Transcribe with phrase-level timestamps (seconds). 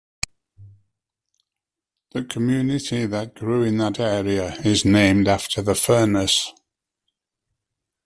[2.13, 6.51] The community that grew in that area is named after the furnace.